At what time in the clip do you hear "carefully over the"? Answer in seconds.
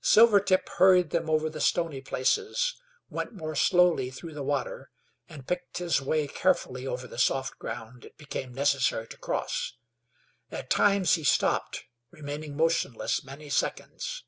6.26-7.18